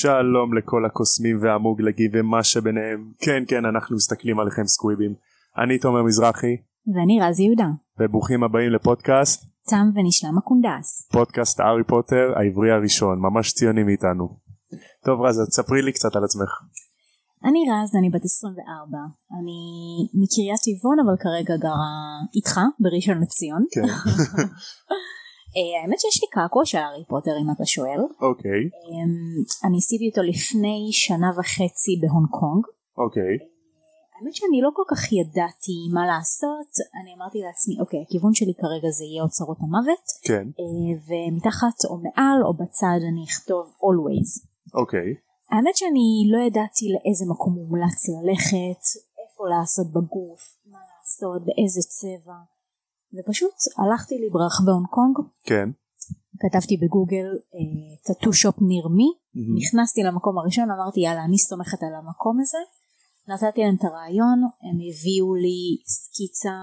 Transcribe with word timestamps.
שלום 0.00 0.58
לכל 0.58 0.84
הקוסמים 0.84 1.38
והמוגלגים 1.42 2.10
ומה 2.14 2.44
שביניהם 2.44 3.12
כן 3.20 3.42
כן 3.48 3.64
אנחנו 3.64 3.96
מסתכלים 3.96 4.40
עליכם 4.40 4.66
סקוויבים 4.66 5.14
אני 5.58 5.78
תומר 5.78 6.02
מזרחי 6.02 6.56
ואני 6.94 7.20
רז 7.22 7.40
יהודה. 7.40 7.68
וברוכים 8.00 8.44
הבאים 8.44 8.70
לפודקאסט 8.70 9.44
תם 9.70 9.86
ונשלם 9.94 10.38
הקונדס. 10.38 11.08
פודקאסט 11.12 11.60
הארי 11.60 11.84
פוטר 11.84 12.32
העברי 12.36 12.70
הראשון 12.70 13.18
ממש 13.18 13.52
ציונים 13.52 13.86
מאיתנו. 13.86 14.28
טוב 15.04 15.20
רז 15.20 15.40
תספרי 15.48 15.82
לי 15.82 15.92
קצת 15.92 16.16
על 16.16 16.24
עצמך. 16.24 16.50
אני 17.44 17.60
רז 17.72 17.90
אני 17.98 18.10
בת 18.10 18.24
24 18.24 18.98
אני 19.38 19.60
מקריית 20.22 20.60
טבעון 20.66 20.96
אבל 21.04 21.16
כרגע 21.24 21.56
גרה 21.56 21.94
איתך 22.36 22.60
בראשון 22.80 23.18
לציון. 23.22 23.64
כן. 23.74 23.86
אה, 25.56 25.82
האמת 25.82 26.00
שיש 26.00 26.22
לי 26.22 26.28
קעקוע 26.36 26.64
של 26.64 26.78
הארי 26.78 27.04
פוטר 27.08 27.34
אם 27.42 27.50
אתה 27.54 27.64
שואל. 27.64 28.00
אוקיי. 28.28 28.62
אמ, 28.86 29.34
אני 29.64 29.76
עשיתי 29.82 30.08
אותו 30.10 30.22
לפני 30.22 30.88
שנה 30.92 31.30
וחצי 31.36 31.92
בהונג 32.00 32.28
קונג. 32.38 32.64
אוקיי. 32.98 33.34
האמת 34.14 34.34
שאני 34.34 34.60
לא 34.64 34.70
כל 34.78 34.86
כך 34.90 35.12
ידעתי 35.12 35.78
מה 35.94 36.06
לעשות 36.12 36.70
אני 36.98 37.10
אמרתי 37.16 37.38
לעצמי 37.46 37.74
אוקיי 37.80 38.00
הכיוון 38.06 38.34
שלי 38.34 38.54
כרגע 38.62 38.90
זה 38.98 39.04
יהיה 39.04 39.22
אוצרות 39.22 39.58
המוות. 39.60 40.06
כן. 40.28 40.44
אה, 40.60 40.92
ומתחת 41.06 41.78
או 41.90 41.94
מעל 42.04 42.38
או 42.46 42.52
בצד 42.60 43.00
אני 43.10 43.24
אכתוב 43.30 43.64
always. 43.88 44.30
אוקיי. 44.80 45.08
האמת 45.50 45.76
שאני 45.76 46.08
לא 46.32 46.38
ידעתי 46.46 46.84
לאיזה 46.94 47.24
מקום 47.32 47.52
מומלץ 47.54 48.00
ללכת, 48.08 48.82
איפה 49.20 49.42
לעשות 49.54 49.86
בגוף, 49.96 50.42
מה 50.72 50.78
לעשות, 50.90 51.40
באיזה 51.46 51.80
צבע. 51.96 52.38
ופשוט 53.18 53.56
הלכתי 53.78 54.14
לי 54.14 54.28
ברחבי 54.32 54.70
הונג 54.70 54.86
קונג, 54.86 55.16
כן. 55.44 55.68
כתבתי 56.40 56.76
בגוגל 56.76 57.26
טאטו 58.06 58.32
שופ 58.32 58.56
ניר 58.60 58.88
מי. 58.88 59.08
נכנסתי 59.58 60.02
למקום 60.02 60.38
הראשון, 60.38 60.70
אמרתי 60.70 61.00
יאללה 61.00 61.24
אני 61.24 61.38
סומכת 61.38 61.82
על 61.82 61.94
המקום 61.94 62.40
הזה, 62.40 62.58
נתתי 63.28 63.60
להם 63.60 63.74
את 63.78 63.84
הרעיון, 63.84 64.38
הם 64.62 64.76
הביאו 64.88 65.34
לי 65.34 65.60
סקיצה 65.86 66.56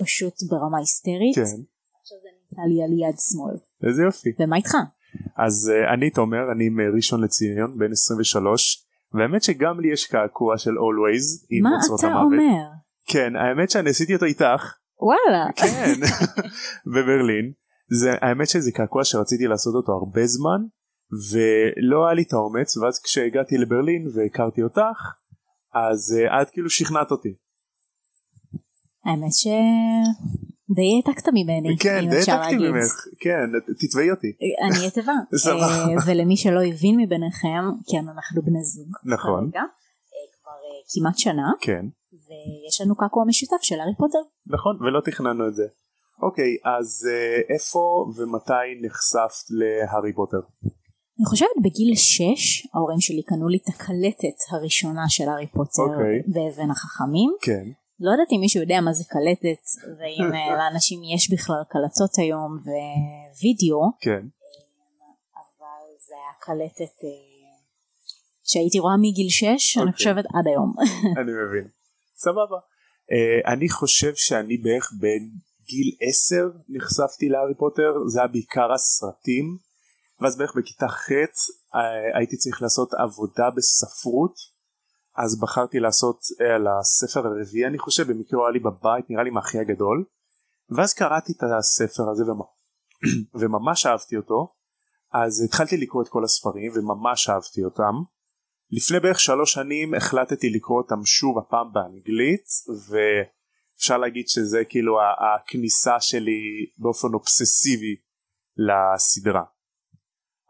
פשוט 0.00 0.34
ברמה 0.50 0.78
היסטרית, 0.78 1.34
כן. 1.34 1.60
עכשיו 2.02 2.18
זה 2.22 2.28
נמצא 2.38 2.62
לי 2.62 2.82
על 2.84 2.92
יד 2.92 3.16
שמאל, 3.18 3.56
איזה 3.88 4.02
יופי. 4.02 4.30
ומה 4.40 4.56
איתך? 4.56 4.74
אז 5.36 5.70
uh, 5.72 5.94
אני 5.94 6.10
תומר 6.10 6.52
אני 6.52 6.68
מראשון 6.68 7.24
לציון 7.24 7.78
בן 7.78 7.92
23 7.92 8.84
והאמת 9.14 9.42
שגם 9.42 9.80
לי 9.80 9.92
יש 9.92 10.06
קעקוע 10.06 10.58
של 10.58 10.70
always 10.70 11.46
עם 11.50 11.62
מה 11.62 11.70
אוצרות 11.76 12.00
אתה 12.00 12.06
המוות. 12.06 12.24
אומר? 12.24 12.64
כן 13.06 13.36
האמת 13.36 13.70
שאני 13.70 13.90
עשיתי 13.90 14.14
אותו 14.14 14.24
איתך 14.24 14.74
וואלה, 15.00 15.52
כן 15.56 15.94
בברלין 16.94 17.52
זה 18.00 18.10
האמת 18.20 18.48
שזה 18.48 18.72
קעקוע 18.72 19.04
שרציתי 19.04 19.46
לעשות 19.46 19.74
אותו 19.74 19.92
הרבה 19.92 20.26
זמן 20.26 20.60
ולא 21.30 22.06
היה 22.06 22.14
לי 22.14 22.22
את 22.22 22.32
האומץ 22.32 22.76
ואז 22.76 23.00
כשהגעתי 23.02 23.56
לברלין 23.56 24.08
והכרתי 24.14 24.62
אותך 24.62 24.98
אז 25.74 26.16
uh, 26.18 26.42
את 26.42 26.50
כאילו 26.50 26.70
שכנעת 26.70 27.10
אותי 27.10 27.34
האמת 29.04 29.32
שדי 29.32 30.88
העתקת 30.96 31.28
ממני, 31.28 31.76
כן 31.78 32.10
די 32.10 32.16
העתקתי. 32.16 32.56
ממך 32.56 32.92
כן 33.20 33.50
תתבעי 33.78 34.10
אותי 34.10 34.32
אני 34.66 34.88
אתבה. 34.88 35.12
סבבה. 35.44 35.64
אה, 35.64 35.96
ולמי 36.06 36.36
שלא 36.36 36.62
הבין 36.62 36.96
מביניכם, 37.00 37.64
כן 37.90 38.08
אנחנו 38.08 38.42
בני 38.42 38.64
זוג. 38.64 38.88
נכון. 39.04 39.50
כרגע, 39.50 39.60
אה, 39.60 39.66
כבר 40.42 40.52
כמעט 40.94 41.18
שנה, 41.18 41.50
כן 41.60 41.86
ויש 42.26 42.80
לנו 42.80 42.96
קעקוע 42.96 43.24
משותף 43.26 43.62
של 43.62 43.80
הארי 43.80 43.94
פוטר. 43.98 44.18
נכון 44.46 44.76
ולא 44.82 45.00
תכננו 45.00 45.48
את 45.48 45.54
זה. 45.54 45.66
אוקיי 46.22 46.56
אז 46.64 47.08
uh, 47.08 47.52
איפה 47.54 48.06
ומתי 48.16 48.66
נחשפת 48.82 49.46
להארי 49.50 50.12
פוטר? 50.12 50.40
אני 51.18 51.26
חושבת 51.26 51.56
בגיל 51.64 51.94
6 51.94 52.66
ההורים 52.74 53.00
שלי 53.00 53.22
קנו 53.22 53.48
לי 53.48 53.58
את 53.62 53.68
הקלטת 53.68 54.38
הראשונה 54.50 55.04
של 55.08 55.28
הארי 55.28 55.46
פוטר 55.46 55.82
אוקיי. 55.82 56.22
באבן 56.26 56.70
החכמים. 56.70 57.30
כן 57.42 57.64
לא 58.00 58.10
יודעת 58.10 58.32
אם 58.32 58.40
מישהו 58.40 58.60
יודע 58.60 58.80
מה 58.80 58.92
זה 58.92 59.04
קלטת 59.08 59.62
ואם 59.98 60.34
אה, 60.34 60.56
לאנשים 60.58 61.00
יש 61.14 61.32
בכלל 61.32 61.62
קלטות 61.68 62.18
היום 62.18 62.58
ווידאו 63.40 63.90
כן 64.00 64.22
אבל 65.36 65.86
זה 66.06 66.14
היה 66.14 66.34
קלטת 66.40 66.94
אה, 67.04 67.08
שהייתי 68.44 68.78
רואה 68.78 68.96
מגיל 68.96 69.28
6 69.28 69.42
אני 69.42 69.82
אוקיי. 69.82 69.92
חושבת 69.92 70.24
עד 70.34 70.46
היום. 70.46 70.74
אני 71.20 71.32
מבין. 71.42 71.83
סבבה. 72.24 72.58
Uh, 72.58 73.52
אני 73.52 73.68
חושב 73.68 74.12
שאני 74.14 74.56
בערך 74.56 74.92
בין 75.00 75.30
גיל 75.68 75.90
10 76.00 76.36
נחשפתי 76.68 77.28
להארי 77.28 77.54
פוטר 77.54 77.92
זה 78.06 78.20
היה 78.20 78.28
בעיקר 78.28 78.72
הסרטים 78.72 79.56
ואז 80.20 80.36
בערך 80.38 80.52
בכיתה 80.56 80.88
ח' 80.88 81.10
uh, 81.10 81.76
הייתי 82.18 82.36
צריך 82.36 82.62
לעשות 82.62 82.94
עבודה 82.94 83.50
בספרות 83.56 84.34
אז 85.16 85.40
בחרתי 85.40 85.80
לעשות 85.80 86.18
uh, 86.22 86.44
על 86.56 86.66
הספר 86.66 87.26
הרביעי 87.26 87.66
אני 87.66 87.78
חושב 87.78 88.12
במקרה 88.12 88.38
הוא 88.38 88.46
היה 88.46 88.52
לי 88.52 88.58
בבית 88.58 89.10
נראה 89.10 89.22
לי 89.22 89.30
מאחי 89.30 89.58
הגדול 89.58 90.04
ואז 90.70 90.94
קראתי 90.94 91.32
את 91.32 91.42
הספר 91.58 92.10
הזה 92.10 92.22
ומ... 92.32 92.40
וממש 93.40 93.86
אהבתי 93.86 94.16
אותו 94.16 94.52
אז 95.12 95.44
התחלתי 95.44 95.76
לקרוא 95.76 96.02
את 96.02 96.08
כל 96.08 96.24
הספרים 96.24 96.72
וממש 96.74 97.28
אהבתי 97.28 97.64
אותם 97.64 98.13
לפני 98.76 99.00
בערך 99.00 99.20
שלוש 99.20 99.52
שנים 99.52 99.94
החלטתי 99.94 100.50
לקרוא 100.50 100.82
אותם 100.82 101.04
שוב 101.04 101.38
הפעם 101.38 101.72
באנגלית 101.72 102.46
ואפשר 102.88 103.98
להגיד 103.98 104.28
שזה 104.28 104.62
כאילו 104.68 104.98
הכניסה 105.02 106.00
שלי 106.00 106.66
באופן 106.78 107.08
אובססיבי 107.14 107.96
לסדרה. 108.56 109.42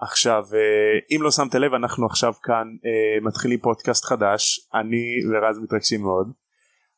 עכשיו 0.00 0.44
אה, 0.54 1.16
אם 1.16 1.22
לא 1.22 1.30
שמת 1.30 1.54
לב 1.54 1.74
אנחנו 1.74 2.06
עכשיו 2.06 2.32
כאן 2.42 2.66
אה, 2.86 3.20
מתחילים 3.22 3.58
פודקאסט 3.58 4.04
חדש 4.04 4.68
אני 4.74 5.04
ורז 5.30 5.58
מתרגשים 5.58 6.02
מאוד. 6.02 6.32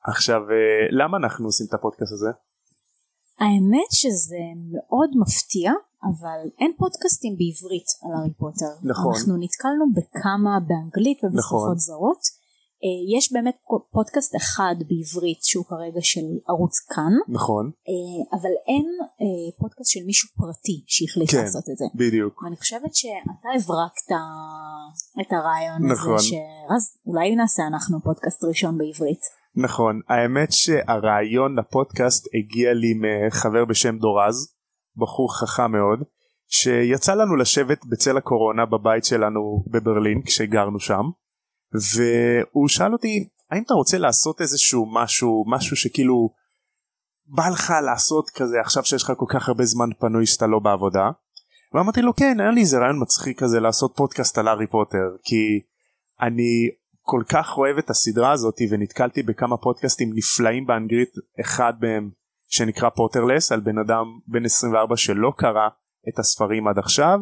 עכשיו 0.08 0.40
אה, 0.50 0.86
למה 0.90 1.16
אנחנו 1.16 1.46
עושים 1.46 1.66
את 1.68 1.74
הפודקאסט 1.74 2.12
הזה? 2.12 2.30
האמת 3.38 3.90
שזה 3.90 4.44
מאוד 4.72 5.10
מפתיע 5.20 5.72
אבל 6.10 6.40
אין 6.60 6.72
פודקאסטים 6.78 7.32
בעברית 7.40 7.88
על 8.02 8.10
הארי 8.14 8.32
פוטר. 8.42 8.72
נכון. 8.82 9.12
אנחנו 9.14 9.36
נתקלנו 9.44 9.84
בכמה 9.96 10.54
באנגלית 10.68 11.18
ובשפות 11.24 11.38
נכון. 11.38 11.78
זרות. 11.78 12.22
אה, 12.84 13.16
יש 13.18 13.32
באמת 13.32 13.56
פודקאסט 13.92 14.36
אחד 14.36 14.74
בעברית 14.88 15.42
שהוא 15.42 15.64
כרגע 15.64 16.00
של 16.02 16.26
ערוץ 16.48 16.74
כאן 16.94 17.12
נכון 17.28 17.70
אה, 17.88 18.38
אבל 18.38 18.50
אין 18.68 18.86
אה, 19.02 19.58
פודקאסט 19.58 19.90
של 19.90 20.00
מישהו 20.06 20.28
פרטי 20.36 20.84
שהחליט 20.86 21.30
כן. 21.30 21.38
לעשות 21.38 21.64
את 21.72 21.76
זה. 21.76 21.84
בדיוק 21.94 22.42
ואני 22.42 22.56
חושבת 22.56 22.94
שאתה 22.94 23.48
הברקת 23.54 24.08
את 25.20 25.32
הרעיון 25.32 25.92
נכון. 25.92 26.14
הזה 26.14 26.24
שרז 26.24 26.84
אולי 27.06 27.36
נעשה 27.36 27.62
אנחנו 27.66 28.00
פודקאסט 28.00 28.44
ראשון 28.44 28.78
בעברית. 28.78 29.20
נכון 29.56 30.00
האמת 30.08 30.52
שהרעיון 30.52 31.58
לפודקאסט 31.58 32.26
הגיע 32.34 32.72
לי 32.72 32.94
מחבר 33.04 33.64
בשם 33.64 33.98
דורז 33.98 34.55
בחור 34.96 35.38
חכם 35.38 35.72
מאוד 35.72 36.02
שיצא 36.48 37.14
לנו 37.14 37.36
לשבת 37.36 37.84
בצל 37.84 38.16
הקורונה 38.16 38.66
בבית 38.66 39.04
שלנו 39.04 39.64
בברלין 39.66 40.22
כשגרנו 40.22 40.80
שם 40.80 41.02
והוא 41.72 42.68
שאל 42.68 42.92
אותי 42.92 43.28
האם 43.50 43.62
אתה 43.62 43.74
רוצה 43.74 43.98
לעשות 43.98 44.40
איזשהו 44.40 44.86
משהו 44.94 45.44
משהו 45.48 45.76
שכאילו 45.76 46.30
בא 47.26 47.48
לך 47.48 47.72
לעשות 47.84 48.30
כזה 48.30 48.56
עכשיו 48.60 48.84
שיש 48.84 49.02
לך 49.02 49.12
כל 49.16 49.26
כך 49.28 49.48
הרבה 49.48 49.64
זמן 49.64 49.88
פנוי 49.98 50.26
שאתה 50.26 50.46
לא 50.46 50.58
בעבודה? 50.58 51.10
ואמרתי 51.74 52.02
לו 52.02 52.14
כן 52.14 52.40
היה 52.40 52.50
לי 52.50 52.60
איזה 52.60 52.78
רעיון 52.78 53.02
מצחיק 53.02 53.40
כזה 53.40 53.60
לעשות 53.60 53.92
פודקאסט 53.96 54.38
על 54.38 54.48
הארי 54.48 54.66
פוטר 54.66 55.16
כי 55.24 55.60
אני 56.20 56.70
כל 57.02 57.22
כך 57.28 57.58
אוהב 57.58 57.78
את 57.78 57.90
הסדרה 57.90 58.32
הזאת 58.32 58.56
ונתקלתי 58.70 59.22
בכמה 59.22 59.56
פודקאסטים 59.56 60.10
נפלאים 60.14 60.66
באנגלית 60.66 61.10
אחד 61.40 61.72
מהם 61.80 62.10
שנקרא 62.48 62.88
Potterless 62.88 63.52
על 63.52 63.60
בן 63.60 63.78
אדם 63.78 64.04
בן 64.26 64.44
24 64.44 64.96
שלא 64.96 65.32
קרא 65.36 65.68
את 66.08 66.18
הספרים 66.18 66.68
עד 66.68 66.78
עכשיו 66.78 67.18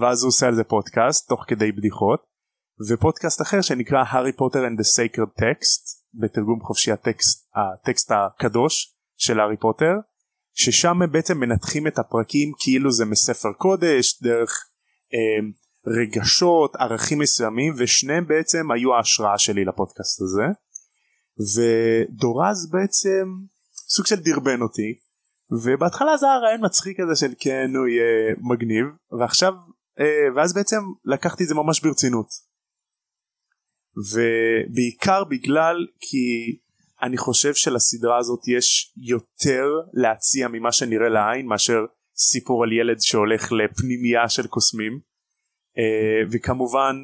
ואז 0.00 0.22
הוא 0.22 0.28
עושה 0.28 0.46
על 0.46 0.54
זה 0.54 0.64
פודקאסט 0.64 1.28
תוך 1.28 1.44
כדי 1.48 1.72
בדיחות. 1.72 2.20
ופודקאסט 2.88 3.42
אחר 3.42 3.60
שנקרא 3.60 4.04
הארי 4.08 4.32
פוטר 4.32 4.58
and 4.66 4.80
the 4.80 4.84
sacred 4.84 5.40
text 5.40 5.82
בתרגום 6.14 6.60
חופשי 6.60 6.92
הטקסט 6.92 7.48
הטקסט 7.54 8.12
הקדוש 8.12 8.94
של 9.16 9.40
הארי 9.40 9.56
פוטר 9.56 9.92
ששם 10.54 10.98
בעצם 11.12 11.38
מנתחים 11.38 11.86
את 11.86 11.98
הפרקים 11.98 12.52
כאילו 12.58 12.92
זה 12.92 13.04
מספר 13.04 13.52
קודש 13.52 14.22
דרך 14.22 14.66
אה, 15.14 15.48
רגשות 15.86 16.76
ערכים 16.76 17.18
מסוימים 17.18 17.74
ושניהם 17.78 18.26
בעצם 18.26 18.70
היו 18.70 18.94
ההשראה 18.94 19.38
שלי 19.38 19.64
לפודקאסט 19.64 20.20
הזה. 20.20 20.44
ודורז 21.54 22.70
בעצם 22.70 23.24
סוג 23.96 24.06
של 24.06 24.16
דרבן 24.16 24.62
אותי 24.62 24.98
ובהתחלה 25.62 26.16
זה 26.16 26.26
היה 26.26 26.38
רעיון 26.38 26.64
מצחיק 26.64 27.00
כזה 27.00 27.16
של 27.16 27.34
כן 27.40 27.70
הוא 27.76 27.86
יהיה 27.86 28.34
מגניב 28.50 28.86
ועכשיו 29.20 29.52
אה, 30.00 30.36
ואז 30.36 30.54
בעצם 30.54 30.80
לקחתי 31.04 31.42
את 31.42 31.48
זה 31.48 31.54
ממש 31.54 31.80
ברצינות 31.80 32.26
ובעיקר 34.12 35.24
בגלל 35.24 35.76
כי 36.00 36.56
אני 37.02 37.16
חושב 37.16 37.54
שלסדרה 37.54 38.18
הזאת 38.18 38.48
יש 38.48 38.92
יותר 38.96 39.64
להציע 39.92 40.48
ממה 40.48 40.72
שנראה 40.72 41.08
לעין 41.08 41.46
מאשר 41.46 41.78
סיפור 42.16 42.64
על 42.64 42.72
ילד 42.72 43.00
שהולך 43.00 43.52
לפנימייה 43.52 44.28
של 44.28 44.46
קוסמים 44.46 45.00
אה, 45.78 46.28
וכמובן 46.32 46.96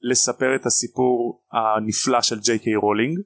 לספר 0.00 0.56
את 0.56 0.66
הסיפור 0.66 1.42
הנפלא 1.52 2.22
של 2.22 2.40
ג'יי 2.40 2.58
קיי 2.58 2.76
רולינג. 2.76 3.18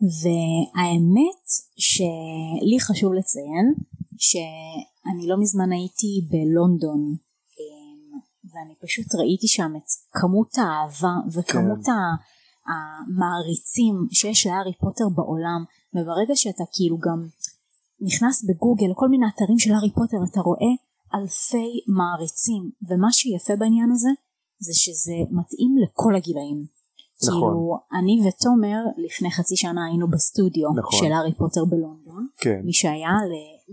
והאמת 0.00 1.44
שלי 1.76 2.80
חשוב 2.80 3.12
לציין 3.12 3.74
שאני 4.18 5.28
לא 5.28 5.36
מזמן 5.40 5.72
הייתי 5.72 6.26
בלונדון 6.30 7.00
אמ, 7.58 8.20
ואני 8.50 8.74
פשוט 8.82 9.14
ראיתי 9.14 9.48
שם 9.48 9.72
את 9.76 9.88
כמות 10.12 10.58
האהבה 10.58 11.14
וכמות 11.34 11.84
כן. 11.86 11.92
המעריצים 12.70 13.94
שיש 14.12 14.46
להארי 14.46 14.72
פוטר 14.80 15.08
בעולם 15.16 15.64
וברגע 15.94 16.36
שאתה 16.36 16.64
כאילו 16.74 16.98
גם 16.98 17.28
נכנס 18.00 18.44
בגוגל 18.44 18.92
כל 18.94 19.08
מיני 19.08 19.26
אתרים 19.34 19.58
של 19.58 19.72
הארי 19.72 19.92
פוטר 19.94 20.16
אתה 20.30 20.40
רואה 20.40 20.72
אלפי 21.14 21.70
מעריצים 21.96 22.70
ומה 22.88 23.12
שיפה 23.12 23.56
בעניין 23.56 23.90
הזה 23.92 24.10
זה 24.58 24.72
שזה 24.74 25.16
מתאים 25.30 25.72
לכל 25.82 26.14
הגילאים. 26.16 26.79
נכון. 27.28 27.40
כאילו 27.40 27.78
אני 27.98 28.28
ותומר 28.28 28.78
לפני 28.96 29.30
חצי 29.30 29.56
שנה 29.56 29.86
היינו 29.86 30.10
בסטודיו 30.10 30.68
נכון. 30.76 30.98
של 30.98 31.12
הארי 31.12 31.34
פוטר 31.34 31.64
בלונדון. 31.64 32.26
כן. 32.38 32.60
מי 32.64 32.72
שהיה 32.72 33.16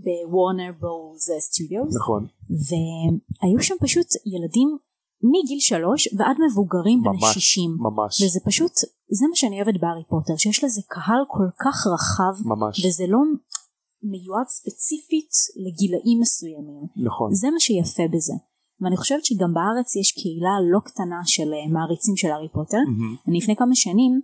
בוורנר 0.04 0.72
ברוז 0.80 1.26
סטודיוס. 1.38 1.96
נכון. 1.96 2.26
והיו 2.50 3.62
שם 3.62 3.74
פשוט 3.80 4.06
ילדים 4.26 4.76
מגיל 5.22 5.60
שלוש 5.60 6.08
ועד 6.16 6.36
מבוגרים 6.50 7.02
בני 7.02 7.32
שישים. 7.32 7.76
ממש. 7.78 8.22
וזה 8.22 8.40
פשוט, 8.44 8.72
זה 9.18 9.26
מה 9.30 9.36
שאני 9.36 9.56
אוהבת 9.56 9.80
בהארי 9.80 10.04
פוטר, 10.08 10.36
שיש 10.36 10.64
לזה 10.64 10.80
קהל 10.88 11.22
כל 11.28 11.48
כך 11.64 11.86
רחב. 11.86 12.34
ממש. 12.44 12.86
וזה 12.86 13.04
לא 13.08 13.18
מיועד 14.02 14.46
ספציפית 14.48 15.30
לגילאים 15.56 16.20
מסוימים. 16.20 16.82
נכון. 16.96 17.34
זה 17.34 17.50
מה 17.50 17.60
שיפה 17.60 18.02
בזה. 18.12 18.34
ואני 18.80 18.96
חושבת 18.96 19.24
שגם 19.24 19.54
בארץ 19.54 19.96
יש 19.96 20.12
קהילה 20.12 20.54
לא 20.72 20.78
קטנה 20.84 21.20
של 21.24 21.48
אה, 21.54 21.72
מעריצים 21.72 22.16
של 22.16 22.30
הארי 22.30 22.48
פוטר. 22.52 22.76
Mm-hmm. 22.76 23.28
אני 23.28 23.38
לפני 23.38 23.56
כמה 23.56 23.74
שנים, 23.74 24.20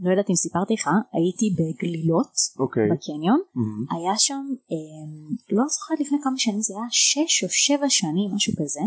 לא 0.00 0.10
יודעת 0.10 0.30
אם 0.30 0.34
סיפרתי 0.34 0.74
לך, 0.74 0.88
הייתי 1.12 1.46
בגלילות, 1.58 2.32
okay. 2.36 2.60
אוקיי. 2.60 2.88
בקניון, 2.92 3.40
mm-hmm. 3.40 3.96
היה 3.96 4.14
שם, 4.18 4.44
אה, 4.72 5.56
לא 5.56 5.64
זוכרת 5.68 6.00
לפני 6.00 6.18
כמה 6.22 6.38
שנים, 6.38 6.60
זה 6.60 6.74
היה 6.76 6.88
שש 6.90 7.44
או 7.44 7.48
שבע 7.48 7.88
שנים, 7.88 8.28
משהו 8.34 8.52
כזה, 8.60 8.80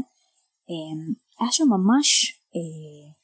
אה, 0.69 1.13
היה 1.39 1.51
שם 1.51 1.67
ממש 1.69 2.07
אה, 2.55 3.18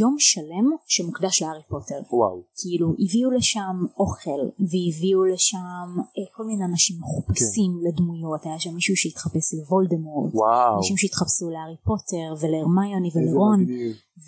יום 0.00 0.16
שלם 0.18 0.70
שמוקדש 0.86 1.42
להארי 1.42 1.62
פוטר. 1.68 2.00
וואו. 2.12 2.42
כאילו 2.60 2.94
הביאו 2.98 3.30
לשם 3.30 3.76
אוכל 3.98 4.40
והביאו 4.58 5.24
לשם 5.24 5.88
אה, 5.98 6.26
כל 6.36 6.44
מיני 6.44 6.64
אנשים 6.64 6.96
מחופשים 7.00 7.72
כן. 7.72 7.88
לדמויות 7.88 8.46
היה 8.46 8.58
שם 8.58 8.74
מישהו 8.74 8.96
שהתחפש 8.96 9.54
לוולדמורט. 9.54 10.34
וואו. 10.34 10.76
אנשים 10.76 10.96
שהתחפשו 10.96 11.50
להארי 11.50 11.76
פוטר 11.84 12.28
ולהרמיוני 12.40 13.10
ולרון. 13.14 13.66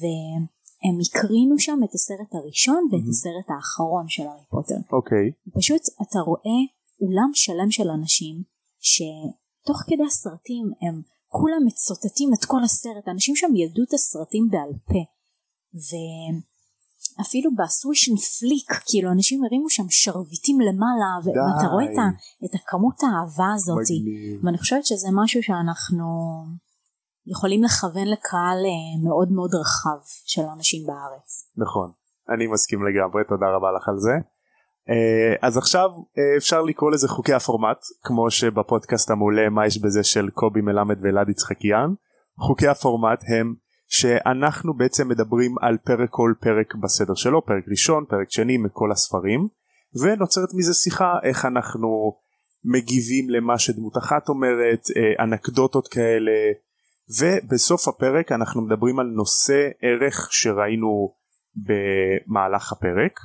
והם 0.01 0.99
הקרינו 1.01 1.59
שם 1.59 1.81
את 1.85 1.95
הסרט 1.95 2.35
הראשון 2.35 2.89
ואת 2.93 3.01
mm-hmm. 3.01 3.11
הסרט 3.11 3.49
האחרון 3.57 4.09
של 4.09 4.23
הארי 4.23 4.47
פוטר. 4.51 4.79
אוקיי. 4.93 5.33
פשוט 5.59 5.83
אתה 6.03 6.19
רואה 6.19 6.61
אולם 7.01 7.31
שלם 7.35 7.71
של 7.71 7.89
אנשים 7.91 8.43
שתוך 8.81 9.79
כדי 9.87 10.07
הסרטים 10.07 10.67
הם 10.83 11.03
כולם 11.29 11.63
מצוטטים 11.67 12.31
את 12.35 12.45
כל 12.45 12.63
הסרט 12.65 13.09
אנשים 13.09 13.37
שם 13.37 13.57
ידעו 13.57 13.85
את 13.85 13.95
הסרטים 13.95 14.49
בעל 14.51 14.73
פה. 14.87 15.18
ואפילו 15.75 17.50
בסווישן 17.59 18.17
פליק 18.17 18.73
כאילו 18.87 19.12
אנשים 19.12 19.44
הרימו 19.44 19.70
שם 19.70 19.87
שרביטים 19.91 20.61
למעלה 20.61 21.11
ואתה 21.25 21.67
רואה 21.73 21.85
את, 21.85 21.99
ה, 21.99 22.06
את 22.44 22.55
הכמות 22.55 23.03
האהבה 23.03 23.55
הזאת. 23.55 23.88
ואני 24.43 24.59
חושבת 24.59 24.87
שזה 24.87 25.09
משהו 25.12 25.43
שאנחנו 25.43 26.06
יכולים 27.26 27.62
לכוון 27.65 28.09
לקהל 28.09 28.59
אה, 28.67 29.09
מאוד 29.09 29.32
מאוד 29.32 29.55
רחב 29.55 30.00
של 30.26 30.43
אנשים 30.56 30.87
בארץ. 30.87 31.50
נכון. 31.56 31.91
אני 32.35 32.47
מסכים 32.47 32.79
לגמרי 32.87 33.23
תודה 33.29 33.47
רבה 33.56 33.69
לך 33.76 33.88
על 33.88 33.99
זה. 33.99 34.12
אה, 34.91 35.49
אז 35.49 35.56
עכשיו 35.56 35.88
אה, 36.19 36.37
אפשר 36.37 36.62
לקרוא 36.62 36.91
לזה 36.91 37.09
חוקי 37.09 37.32
הפורמט 37.32 37.79
כמו 38.03 38.31
שבפודקאסט 38.31 39.11
המעולה 39.11 39.49
מה 39.49 39.67
יש 39.67 39.82
בזה 39.82 40.05
של 40.05 40.31
קובי 40.31 40.61
מלמד 40.61 40.97
ואלעד 41.03 41.29
יצחקיאן. 41.29 41.91
חוקי 42.38 42.69
הפורמט 42.69 43.21
הם 43.29 43.55
שאנחנו 43.88 44.75
בעצם 44.75 45.08
מדברים 45.08 45.55
על 45.61 45.76
פרק 45.85 46.11
כל 46.11 46.32
פרק 46.40 46.75
בסדר 46.75 47.14
שלו 47.14 47.46
פרק 47.46 47.64
ראשון 47.70 48.05
פרק 48.08 48.31
שני 48.31 48.56
מכל 48.58 48.93
הספרים 48.93 49.49
ונוצרת 50.02 50.49
מזה 50.55 50.75
שיחה 50.75 51.14
איך 51.23 51.44
אנחנו 51.44 52.12
מגיבים 52.64 53.31
למה 53.31 53.58
שדמות 53.58 53.96
אחת 53.96 54.29
אומרת 54.29 54.82
אה, 54.96 55.25
אנקדוטות 55.25 55.88
כאלה 55.88 56.32
ובסוף 57.20 57.88
הפרק 57.88 58.32
אנחנו 58.32 58.62
מדברים 58.62 58.99
על 58.99 59.06
נושא 59.06 59.69
ערך 59.82 60.29
שראינו 60.31 61.14
במהלך 61.56 62.73
הפרק. 62.73 63.20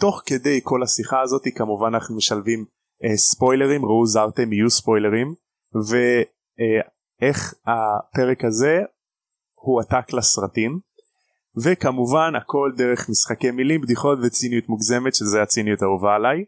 תוך 0.00 0.22
כדי 0.26 0.60
כל 0.62 0.82
השיחה 0.82 1.20
הזאת 1.20 1.42
כמובן 1.54 1.94
אנחנו 1.94 2.16
משלבים 2.16 2.64
אה, 3.04 3.16
ספוילרים 3.16 3.84
ראו 3.84 4.06
זרתם 4.06 4.52
יהיו 4.52 4.70
ספוילרים 4.70 5.34
ואיך 5.74 7.54
אה, 7.68 7.72
הפרק 7.72 8.44
הזה 8.44 8.82
הועתק 9.64 10.12
לסרטים 10.12 10.80
וכמובן 11.64 12.32
הכל 12.36 12.72
דרך 12.76 13.08
משחקי 13.10 13.50
מילים 13.50 13.80
בדיחות 13.80 14.18
וציניות 14.22 14.68
מוגזמת 14.68 15.14
שזה 15.14 15.42
הציניות 15.42 15.82
האהובה 15.82 16.14
עליי 16.14 16.44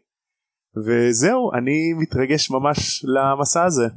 וזהו 0.85 1.53
אני 1.53 1.93
מתרגש 1.93 2.51
ממש 2.51 3.05
למסע 3.05 3.63
הזה. 3.65 3.87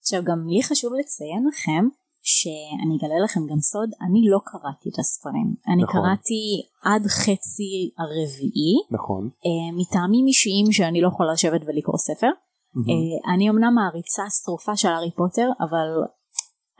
עכשיו 0.00 0.22
גם 0.24 0.38
לי 0.48 0.62
חשוב 0.62 0.92
לציין 1.00 1.42
לכם 1.48 1.84
שאני 2.22 2.96
אגלה 2.96 3.18
לכם 3.24 3.40
גם 3.50 3.60
סוד 3.70 3.90
אני 4.06 4.20
לא 4.32 4.38
קראתי 4.44 4.88
את 4.92 4.98
הספרים 4.98 5.48
אני 5.68 5.82
נכון. 5.82 5.94
קראתי 5.94 6.42
עד 6.84 7.06
חצי 7.06 7.72
הרביעי 7.98 8.74
נכון 8.90 9.22
uh, 9.28 9.70
מטעמים 9.80 10.26
אישיים 10.26 10.72
שאני 10.72 11.00
לא 11.00 11.08
יכולה 11.08 11.32
לשבת 11.32 11.60
ולקרוא 11.66 11.98
ספר 11.98 12.32
mm-hmm. 12.32 12.90
uh, 12.90 13.34
אני 13.34 13.50
אמנם 13.50 13.74
מעריצה 13.74 14.22
שרופה 14.44 14.76
של 14.76 14.88
הארי 14.88 15.10
פוטר 15.16 15.48
אבל 15.60 15.88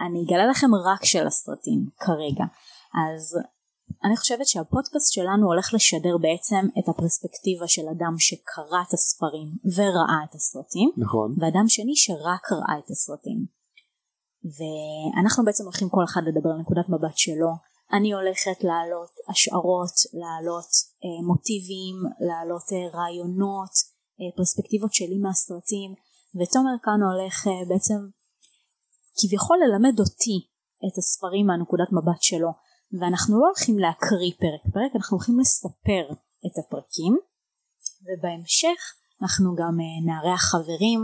אני 0.01 0.25
אגלה 0.25 0.47
לכם 0.47 0.75
רק 0.75 1.05
של 1.05 1.27
הסרטים 1.27 1.81
כרגע. 1.99 2.45
אז 3.09 3.39
אני 4.05 4.17
חושבת 4.17 4.47
שהפודקאסט 4.47 5.13
שלנו 5.13 5.47
הולך 5.47 5.75
לשדר 5.75 6.17
בעצם 6.19 6.63
את 6.79 6.89
הפרספקטיבה 6.89 7.69
של 7.69 7.83
אדם 7.89 8.15
שקרא 8.19 8.83
את 8.89 8.93
הספרים 8.95 9.49
וראה 9.77 10.21
את 10.25 10.35
הסרטים 10.35 10.91
נכון. 10.97 11.35
ואדם 11.41 11.69
שני 11.69 11.97
שרק 11.97 12.53
ראה 12.53 12.79
את 12.79 12.91
הסרטים. 12.91 13.39
ואנחנו 14.57 15.45
בעצם 15.45 15.65
הולכים 15.65 15.89
כל 15.89 16.05
אחד 16.05 16.21
לדבר 16.27 16.51
על 16.51 16.61
נקודת 16.61 16.89
מבט 16.89 17.17
שלו. 17.17 17.51
אני 17.93 18.13
הולכת 18.13 18.65
להעלות 18.65 19.13
השערות 19.29 19.97
להעלות 20.21 20.71
אה, 21.05 21.27
מוטיבים 21.27 21.97
להעלות 22.27 22.67
אה, 22.73 22.99
רעיונות 22.99 23.75
אה, 24.21 24.37
פרספקטיבות 24.37 24.95
שלי 24.95 25.19
מהסרטים 25.25 25.91
ותומר 26.39 26.77
כאן 26.85 27.01
הולך 27.09 27.37
אה, 27.47 27.69
בעצם 27.69 28.01
כביכול 29.19 29.57
ללמד 29.65 29.97
אותי 30.01 30.37
את 30.87 30.95
הספרים 30.99 31.47
מהנקודת 31.47 31.91
מבט 31.93 32.23
שלו 32.31 32.51
ואנחנו 32.99 33.41
לא 33.41 33.47
הולכים 33.47 33.79
להקריא 33.79 34.33
פרק 34.43 34.63
פרק 34.75 34.91
אנחנו 34.97 35.17
הולכים 35.17 35.37
לספר 35.41 36.05
את 36.47 36.55
הפרקים 36.61 37.15
ובהמשך 38.07 38.81
אנחנו 39.23 39.49
גם 39.61 39.75
אה, 39.81 39.99
נארח 40.09 40.43
חברים 40.53 41.01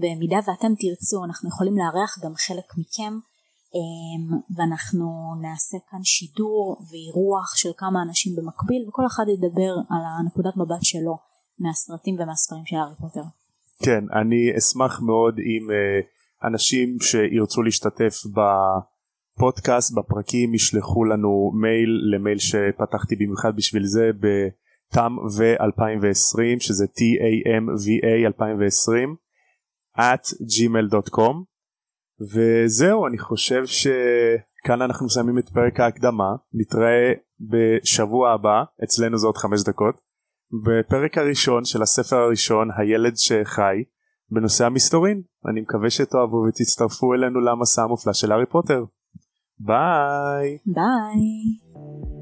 במידה 0.00 0.40
ואתם 0.46 0.72
תרצו 0.82 1.24
אנחנו 1.24 1.48
יכולים 1.48 1.76
לארח 1.78 2.12
גם 2.24 2.34
חלק 2.46 2.68
מכם 2.78 3.14
אמ, 3.76 4.38
ואנחנו 4.56 5.06
נעשה 5.42 5.78
כאן 5.90 6.02
שידור 6.04 6.76
ואירוח 6.88 7.56
של 7.56 7.72
כמה 7.76 8.02
אנשים 8.02 8.32
במקביל 8.36 8.82
וכל 8.88 9.06
אחד 9.06 9.24
ידבר 9.34 9.72
על 9.92 10.02
הנקודת 10.18 10.56
מבט 10.56 10.82
שלו 10.82 11.14
מהסרטים 11.58 12.14
ומהספרים 12.14 12.66
של 12.66 12.76
הארי 12.76 12.96
פוטר. 13.00 13.26
כן 13.84 14.04
אני 14.20 14.58
אשמח 14.58 15.00
מאוד 15.00 15.34
אם 15.38 15.64
uh, 15.70 16.19
אנשים 16.44 16.96
שירצו 17.00 17.62
להשתתף 17.62 18.14
בפודקאסט 19.36 19.94
בפרקים 19.96 20.54
ישלחו 20.54 21.04
לנו 21.04 21.52
מייל 21.60 22.14
למייל 22.14 22.38
שפתחתי 22.38 23.16
במיוחד 23.16 23.56
בשביל 23.56 23.84
זה 23.84 24.10
בתם 24.20 25.16
ו2020 25.36 26.60
שזה 26.60 26.84
tamva 26.86 28.26
2020 28.26 29.16
at 29.98 30.24
gmail.com 30.52 31.34
וזהו 32.20 33.06
אני 33.06 33.18
חושב 33.18 33.66
שכאן 33.66 34.82
אנחנו 34.82 35.06
מסיימים 35.06 35.38
את 35.38 35.48
פרק 35.48 35.80
ההקדמה. 35.80 36.34
נתראה 36.54 37.12
בשבוע 37.50 38.32
הבא 38.32 38.62
אצלנו 38.84 39.18
זה 39.18 39.26
עוד 39.26 39.36
חמש 39.36 39.62
דקות. 39.62 39.94
בפרק 40.64 41.18
הראשון 41.18 41.64
של 41.64 41.82
הספר 41.82 42.16
הראשון 42.16 42.68
הילד 42.76 43.16
שחי 43.16 43.84
בנושא 44.30 44.66
המסתורין. 44.66 45.22
אני 45.50 45.60
מקווה 45.60 45.90
שתאהבו 45.90 46.36
ותצטרפו 46.48 47.14
אלינו 47.14 47.40
למסע 47.40 47.82
המופלא 47.82 48.12
של 48.12 48.32
הארי 48.32 48.46
פוטר 48.46 48.84
ביי! 49.58 50.58
ביי 50.66 52.19